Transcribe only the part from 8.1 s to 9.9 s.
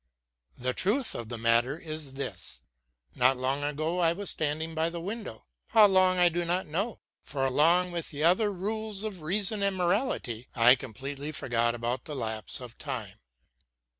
other rules of reason and